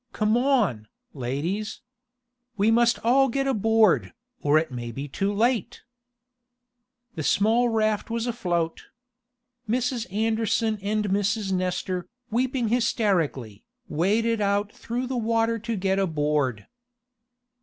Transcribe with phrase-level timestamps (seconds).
[0.13, 1.81] "Come on, ladies.
[2.57, 5.83] We must all get aboard, or it may be too late!"
[7.13, 8.85] The small raft was afloat.
[9.69, 10.11] Mrs.
[10.11, 11.51] Anderson and Mrs.
[11.53, 16.65] Nestor, weeping hysterically, waded out through the water to get aboard.